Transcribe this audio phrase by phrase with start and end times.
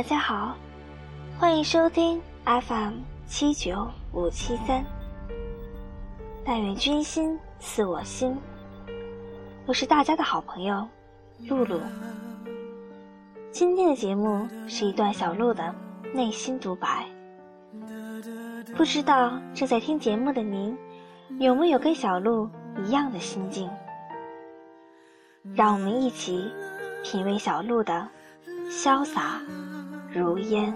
[0.00, 0.56] 大家好，
[1.38, 4.82] 欢迎收听 FM 七九五七三。
[6.42, 8.34] 但愿君心似我心，
[9.66, 10.88] 我是大家的好朋友
[11.46, 11.78] 露露。
[13.50, 15.74] 今天的节目是一段小鹿的
[16.14, 17.04] 内心独白。
[18.74, 20.74] 不知道正在听节目的您，
[21.38, 22.48] 有没有跟小鹿
[22.86, 23.68] 一样的心境？
[25.54, 26.50] 让我们一起
[27.04, 28.08] 品味小鹿的
[28.70, 29.42] 潇洒
[30.12, 30.74] 如烟。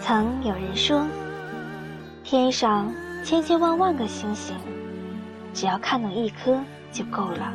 [0.00, 1.06] 曾有人说，
[2.22, 2.92] 天上
[3.24, 4.54] 千千万万个星星，
[5.64, 6.60] 只要看懂一颗
[6.92, 7.50] 就够了。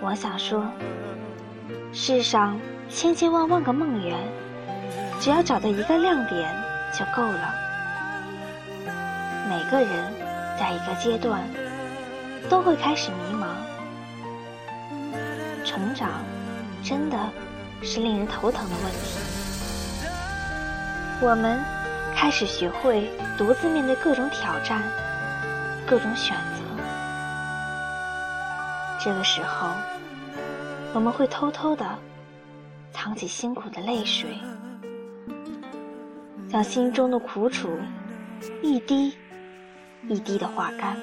[0.00, 0.66] 我想说，
[1.92, 4.16] 世上千千万万个梦圆，
[5.20, 6.50] 只要找到一个亮点
[6.98, 7.54] 就够了。
[9.50, 10.14] 每个人
[10.58, 11.42] 在一个阶段
[12.48, 13.48] 都会开始迷茫，
[15.62, 16.22] 成长
[16.82, 17.18] 真的
[17.82, 19.20] 是令人头疼的问题。
[21.20, 21.60] 我们
[22.16, 24.82] 开始学会独自面对各种挑战、
[25.90, 26.62] 各种选择。
[29.00, 29.70] 这个时候，
[30.94, 31.84] 我们会偷偷的
[32.92, 34.38] 藏起辛苦的泪水，
[36.48, 37.76] 将心中的苦楚
[38.62, 39.16] 一滴
[40.08, 40.96] 一滴的化干。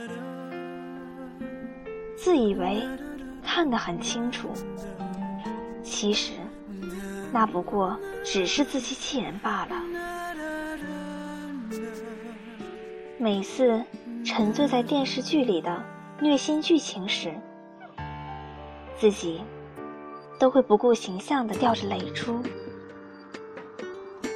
[2.16, 2.88] 自以为
[3.44, 4.54] 看得很清楚，
[5.84, 6.32] 其实
[7.34, 9.76] 那不过只是自欺欺人罢了。
[13.20, 13.84] 每次
[14.28, 15.82] 沉醉在电视剧里的
[16.20, 17.34] 虐心剧情时，
[18.98, 19.42] 自己
[20.38, 22.44] 都会不顾形象的掉着泪珠，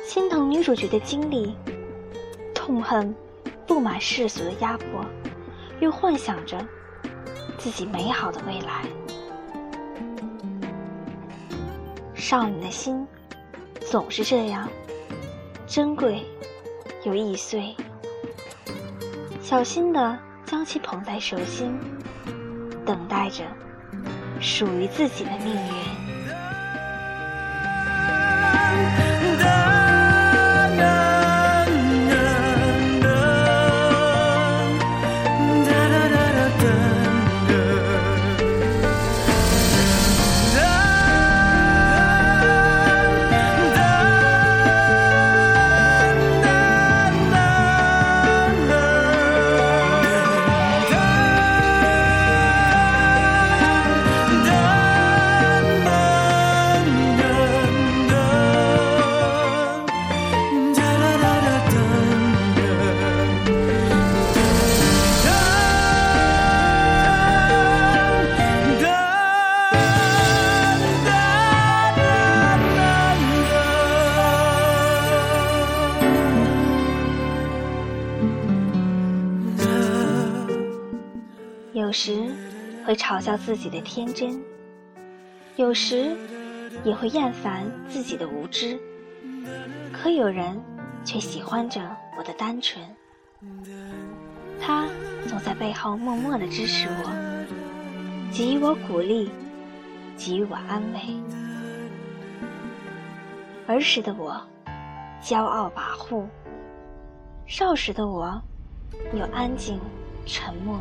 [0.08, 1.54] 心疼女主角的经历，
[2.56, 3.14] 痛恨
[3.68, 5.06] 不满世俗的压迫，
[5.82, 6.66] 又幻想着
[7.58, 8.86] 自己美好的未来。
[12.16, 13.06] 少女的心
[13.82, 14.70] 总是这样
[15.68, 16.26] 珍贵
[17.04, 17.76] 又易碎。
[19.52, 21.78] 小心地将其捧在手心，
[22.86, 23.44] 等待着
[24.40, 26.01] 属于自己的命运。
[81.92, 82.26] 有时
[82.86, 84.42] 会嘲笑自己的天真，
[85.58, 86.16] 有时
[86.86, 88.80] 也会厌烦自己的无知。
[89.92, 90.58] 可有人
[91.04, 91.82] 却喜欢着
[92.18, 92.82] 我的单纯，
[94.58, 94.88] 他
[95.28, 97.12] 总在背后默默的支持我，
[98.32, 99.30] 给予我鼓励，
[100.18, 101.02] 给予我安慰。
[103.68, 104.42] 儿时的我
[105.22, 106.24] 骄傲跋扈，
[107.46, 108.42] 少时的我
[109.14, 109.78] 又安静
[110.26, 110.80] 沉默。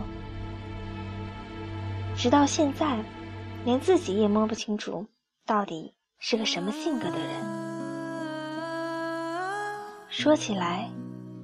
[2.20, 3.02] 直到现在，
[3.64, 5.06] 连自己也摸不清楚
[5.46, 7.26] 到底是个什么性格的人。
[10.10, 10.90] 说起来，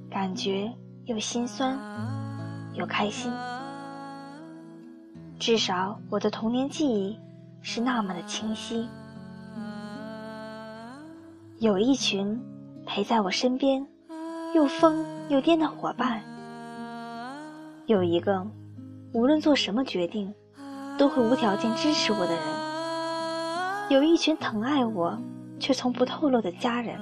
[0.07, 0.71] 感觉
[1.05, 1.75] 又心酸，
[2.75, 3.33] 又开心。
[5.39, 7.17] 至少我的童年记忆
[7.63, 8.87] 是那么的清晰。
[11.57, 12.39] 有一群
[12.85, 13.83] 陪在我身边，
[14.53, 16.21] 又疯又癫的伙伴。
[17.87, 18.45] 有一个，
[19.11, 20.31] 无论做什么决定。
[20.97, 22.43] 都会无条件支持我的人，
[23.89, 25.15] 有一群疼爱我
[25.59, 26.99] 却从不透露的家人，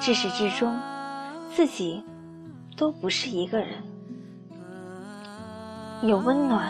[0.00, 0.72] 至始至终，
[1.52, 2.02] 自己
[2.76, 3.68] 都不是一个人。
[6.02, 6.68] 有温暖，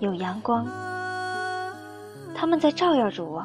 [0.00, 0.66] 有阳光，
[2.34, 3.44] 他们在照耀着我；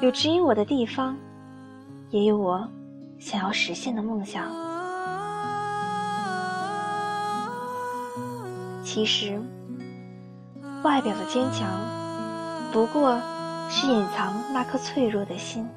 [0.00, 1.16] 有指引我的地方，
[2.10, 2.66] 也有我
[3.18, 4.67] 想要实现的梦想。
[8.90, 9.38] 其实，
[10.82, 11.68] 外表的坚强，
[12.72, 13.20] 不过
[13.68, 15.68] 是隐藏那颗脆弱的心。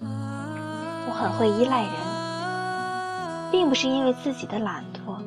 [0.00, 1.92] 我很会依赖人，
[3.50, 5.18] 并不是因为自己的懒惰，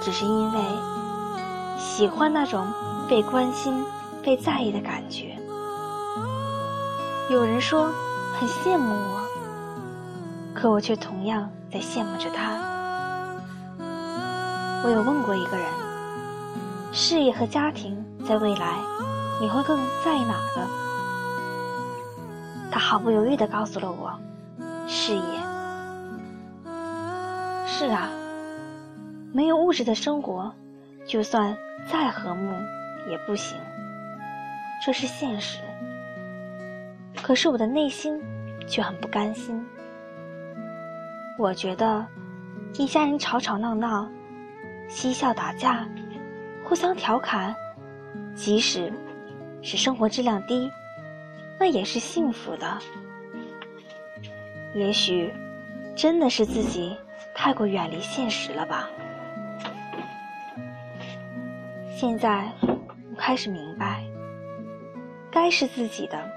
[0.00, 0.60] 只是因为
[1.76, 2.68] 喜欢那种
[3.10, 3.84] 被关心、
[4.22, 5.36] 被在意的感觉。
[7.30, 7.90] 有人说
[8.38, 9.26] 很羡慕我，
[10.54, 12.75] 可我却同样在羡慕着他。
[14.86, 15.66] 我有问过一个人，
[16.92, 18.78] 事业和家庭在未来，
[19.40, 20.62] 你会更在意哪个？
[22.70, 24.16] 他毫不犹豫地告诉了我，
[24.86, 25.20] 事业。
[27.66, 28.08] 是啊，
[29.32, 30.54] 没有物质的生活，
[31.04, 31.56] 就算
[31.90, 32.52] 再和睦
[33.10, 33.58] 也不行，
[34.84, 35.58] 这是现实。
[37.20, 38.22] 可是我的内心
[38.68, 39.66] 却很不甘心。
[41.40, 42.06] 我觉得，
[42.74, 44.08] 一家人吵吵闹闹。
[44.88, 45.86] 嬉笑打架，
[46.64, 47.54] 互相调侃，
[48.34, 48.92] 即使
[49.62, 50.70] 是生活质量低，
[51.58, 52.78] 那也是幸福的。
[54.74, 55.32] 也许
[55.94, 56.96] 真的是自己
[57.34, 58.88] 太过远离现实了吧。
[61.96, 64.04] 现在我开始明白，
[65.30, 66.30] 该是自己的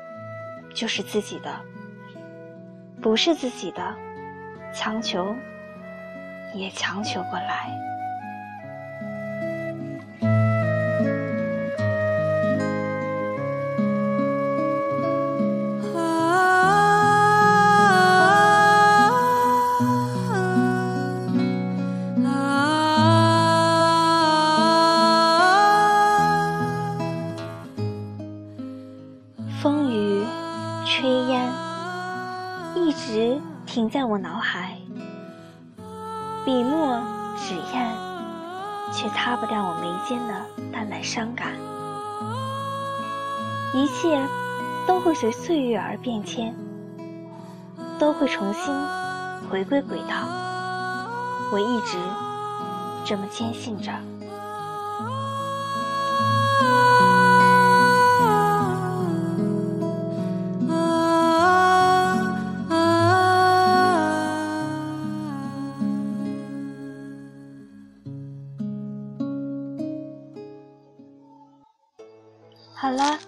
[0.74, 1.54] 就是自己的，
[3.02, 3.96] 不是自己的，
[4.74, 5.36] 强求
[6.54, 7.70] 也强求不来。
[34.10, 34.76] 我脑海，
[36.44, 37.00] 笔墨
[37.38, 37.94] 纸砚，
[38.92, 40.34] 却擦不掉我眉间的
[40.74, 41.54] 淡淡伤感。
[43.72, 44.20] 一切
[44.88, 46.56] 都会随岁月而变迁，
[48.00, 48.74] 都会重新
[49.48, 50.28] 回归轨道。
[51.52, 52.00] 我一直
[53.06, 53.92] 这么坚信着。
[72.82, 73.20] 好了，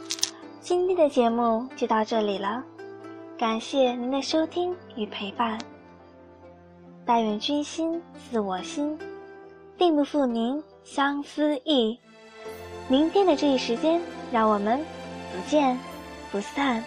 [0.62, 2.64] 今天的节目就到这里了，
[3.38, 5.60] 感谢您的收听与陪伴。
[7.06, 8.98] 但愿君心似我心，
[9.78, 12.00] 定不负您相思意。
[12.88, 14.00] 明天的这一时间，
[14.32, 14.80] 让我们
[15.34, 15.78] 不见
[16.32, 16.82] 不散。